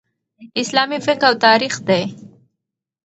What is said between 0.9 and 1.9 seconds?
فقه او تاریخ